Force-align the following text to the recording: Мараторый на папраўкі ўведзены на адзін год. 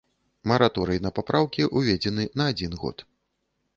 Мараторый 0.51 1.01
на 1.05 1.11
папраўкі 1.19 1.67
ўведзены 1.77 2.23
на 2.41 2.49
адзін 2.53 2.73
год. 2.85 3.05